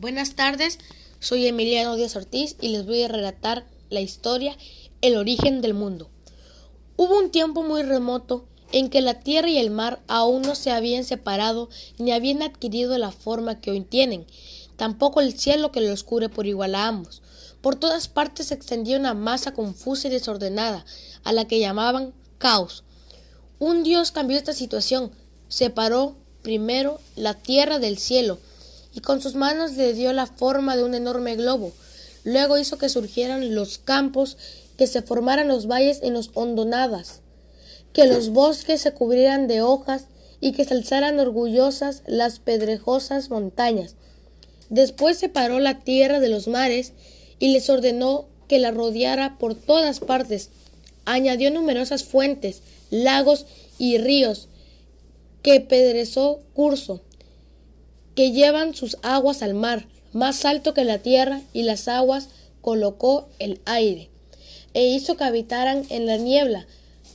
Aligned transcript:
Buenas 0.00 0.34
tardes, 0.34 0.78
soy 1.18 1.46
Emiliano 1.46 1.94
Díaz 1.94 2.16
Ortiz 2.16 2.56
y 2.58 2.68
les 2.68 2.86
voy 2.86 3.02
a 3.02 3.08
relatar 3.08 3.66
la 3.90 4.00
historia 4.00 4.56
El 5.02 5.14
origen 5.14 5.60
del 5.60 5.74
mundo. 5.74 6.08
Hubo 6.96 7.18
un 7.18 7.30
tiempo 7.30 7.62
muy 7.64 7.82
remoto 7.82 8.46
en 8.72 8.88
que 8.88 9.02
la 9.02 9.20
tierra 9.20 9.50
y 9.50 9.58
el 9.58 9.68
mar 9.68 10.00
aún 10.08 10.40
no 10.40 10.54
se 10.54 10.70
habían 10.70 11.04
separado 11.04 11.68
ni 11.98 12.12
habían 12.12 12.40
adquirido 12.40 12.96
la 12.96 13.12
forma 13.12 13.60
que 13.60 13.72
hoy 13.72 13.82
tienen, 13.82 14.26
tampoco 14.76 15.20
el 15.20 15.38
cielo 15.38 15.70
que 15.70 15.82
los 15.82 16.02
cubre 16.02 16.30
por 16.30 16.46
igual 16.46 16.76
a 16.76 16.86
ambos. 16.86 17.20
Por 17.60 17.76
todas 17.76 18.08
partes 18.08 18.46
se 18.46 18.54
extendía 18.54 18.98
una 18.98 19.12
masa 19.12 19.52
confusa 19.52 20.08
y 20.08 20.12
desordenada, 20.12 20.86
a 21.24 21.34
la 21.34 21.46
que 21.46 21.60
llamaban 21.60 22.14
caos. 22.38 22.84
Un 23.58 23.82
Dios 23.82 24.12
cambió 24.12 24.38
esta 24.38 24.54
situación, 24.54 25.12
separó 25.48 26.16
primero 26.40 27.00
la 27.16 27.34
tierra 27.34 27.78
del 27.78 27.98
cielo, 27.98 28.38
y 28.94 29.00
con 29.00 29.20
sus 29.20 29.34
manos 29.34 29.72
le 29.72 29.92
dio 29.94 30.12
la 30.12 30.26
forma 30.26 30.76
de 30.76 30.84
un 30.84 30.94
enorme 30.94 31.36
globo. 31.36 31.72
Luego 32.24 32.58
hizo 32.58 32.78
que 32.78 32.88
surgieran 32.88 33.54
los 33.54 33.78
campos, 33.78 34.36
que 34.76 34.86
se 34.86 35.02
formaran 35.02 35.48
los 35.48 35.66
valles 35.66 36.00
en 36.02 36.14
los 36.14 36.30
hondonadas, 36.34 37.20
que 37.92 38.06
los 38.06 38.30
bosques 38.30 38.80
se 38.80 38.92
cubrieran 38.92 39.46
de 39.46 39.62
hojas 39.62 40.06
y 40.40 40.52
que 40.52 40.64
se 40.64 40.74
alzaran 40.74 41.18
orgullosas 41.20 42.02
las 42.06 42.38
pedrejosas 42.38 43.30
montañas. 43.30 43.94
Después 44.68 45.18
separó 45.18 45.60
la 45.60 45.80
tierra 45.80 46.20
de 46.20 46.28
los 46.28 46.48
mares 46.48 46.92
y 47.38 47.52
les 47.52 47.68
ordenó 47.68 48.26
que 48.48 48.58
la 48.58 48.70
rodeara 48.70 49.38
por 49.38 49.54
todas 49.54 50.00
partes. 50.00 50.50
Añadió 51.04 51.50
numerosas 51.50 52.04
fuentes, 52.04 52.62
lagos 52.90 53.46
y 53.78 53.98
ríos 53.98 54.48
que 55.42 55.60
pedrezó 55.60 56.40
curso 56.54 57.00
que 58.20 58.32
llevan 58.32 58.74
sus 58.74 58.98
aguas 59.00 59.42
al 59.42 59.54
mar, 59.54 59.86
más 60.12 60.44
alto 60.44 60.74
que 60.74 60.84
la 60.84 60.98
tierra, 60.98 61.40
y 61.54 61.62
las 61.62 61.88
aguas 61.88 62.28
colocó 62.60 63.30
el 63.38 63.62
aire, 63.64 64.10
e 64.74 64.88
hizo 64.88 65.16
que 65.16 65.24
habitaran 65.24 65.86
en 65.88 66.04
la 66.04 66.18
niebla, 66.18 66.66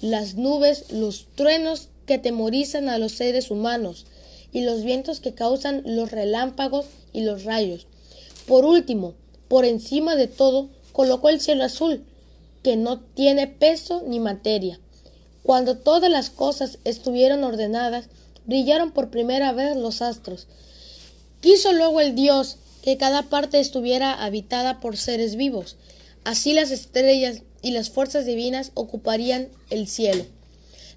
las 0.00 0.36
nubes, 0.36 0.90
los 0.90 1.26
truenos 1.34 1.88
que 2.06 2.16
temorizan 2.16 2.88
a 2.88 2.96
los 2.96 3.12
seres 3.12 3.50
humanos, 3.50 4.06
y 4.50 4.62
los 4.62 4.82
vientos 4.82 5.20
que 5.20 5.34
causan 5.34 5.82
los 5.84 6.10
relámpagos 6.10 6.86
y 7.12 7.20
los 7.20 7.44
rayos. 7.44 7.86
Por 8.46 8.64
último, 8.64 9.12
por 9.48 9.66
encima 9.66 10.16
de 10.16 10.26
todo, 10.26 10.70
colocó 10.92 11.28
el 11.28 11.42
cielo 11.42 11.64
azul, 11.64 12.02
que 12.62 12.78
no 12.78 12.98
tiene 12.98 13.46
peso 13.46 14.02
ni 14.06 14.20
materia. 14.20 14.80
Cuando 15.42 15.76
todas 15.76 16.10
las 16.10 16.30
cosas 16.30 16.78
estuvieron 16.84 17.44
ordenadas, 17.44 18.06
brillaron 18.46 18.90
por 18.90 19.10
primera 19.10 19.52
vez 19.52 19.76
los 19.76 20.00
astros, 20.00 20.46
Quiso 21.44 21.74
luego 21.74 22.00
el 22.00 22.14
Dios 22.14 22.56
que 22.82 22.96
cada 22.96 23.24
parte 23.24 23.60
estuviera 23.60 24.14
habitada 24.14 24.80
por 24.80 24.96
seres 24.96 25.36
vivos. 25.36 25.76
Así 26.24 26.54
las 26.54 26.70
estrellas 26.70 27.42
y 27.60 27.72
las 27.72 27.90
fuerzas 27.90 28.24
divinas 28.24 28.70
ocuparían 28.72 29.48
el 29.68 29.86
cielo. 29.86 30.24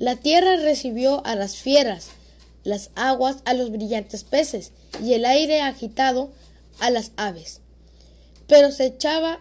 La 0.00 0.16
tierra 0.16 0.56
recibió 0.56 1.24
a 1.24 1.36
las 1.36 1.54
fieras, 1.54 2.08
las 2.64 2.90
aguas 2.96 3.36
a 3.44 3.54
los 3.54 3.70
brillantes 3.70 4.24
peces 4.24 4.72
y 5.00 5.12
el 5.12 5.26
aire 5.26 5.60
agitado 5.60 6.32
a 6.80 6.90
las 6.90 7.12
aves. 7.14 7.60
Pero 8.48 8.72
se 8.72 8.86
echaba, 8.86 9.38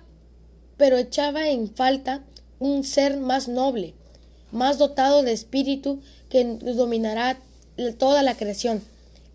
pero 0.77 0.99
echaba 0.99 1.49
en 1.49 1.73
falta 1.73 2.21
un 2.59 2.83
ser 2.83 3.17
más 3.17 3.47
noble, 3.47 3.95
más 4.51 4.77
dotado 4.77 5.23
de 5.23 5.31
espíritu 5.31 5.99
que 6.29 6.43
dominará 6.45 7.39
toda 7.97 8.21
la 8.21 8.37
creación. 8.37 8.83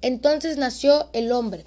Entonces 0.02 0.56
nació 0.56 1.08
el 1.12 1.32
hombre. 1.32 1.64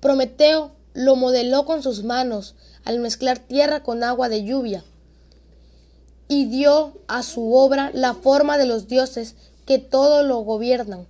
Prometeo 0.00 0.72
lo 0.94 1.16
modeló 1.16 1.64
con 1.64 1.82
sus 1.82 2.02
manos 2.02 2.54
al 2.84 2.98
mezclar 2.98 3.38
tierra 3.38 3.82
con 3.82 4.02
agua 4.02 4.28
de 4.28 4.44
lluvia 4.44 4.84
y 6.28 6.46
dio 6.46 6.94
a 7.08 7.22
su 7.22 7.54
obra 7.54 7.90
la 7.92 8.14
forma 8.14 8.56
de 8.56 8.66
los 8.66 8.86
dioses 8.86 9.34
que 9.66 9.78
todo 9.78 10.22
lo 10.22 10.38
gobiernan. 10.38 11.06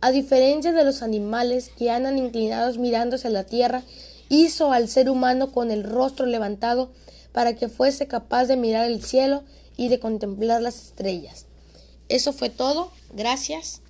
A 0.00 0.12
diferencia 0.12 0.72
de 0.72 0.84
los 0.84 1.02
animales 1.02 1.70
que 1.76 1.90
andan 1.90 2.18
inclinados 2.18 2.78
mirándose 2.78 3.28
a 3.28 3.30
la 3.30 3.44
tierra, 3.44 3.82
hizo 4.28 4.72
al 4.72 4.88
ser 4.88 5.10
humano 5.10 5.52
con 5.52 5.70
el 5.70 5.84
rostro 5.84 6.24
levantado 6.24 6.90
para 7.32 7.54
que 7.54 7.68
fuese 7.68 8.06
capaz 8.06 8.46
de 8.46 8.56
mirar 8.56 8.86
el 8.86 9.02
cielo 9.04 9.42
y 9.76 9.88
de 9.88 10.00
contemplar 10.00 10.62
las 10.62 10.76
estrellas. 10.76 11.46
Eso 12.08 12.32
fue 12.32 12.48
todo. 12.48 12.90
Gracias. 13.12 13.82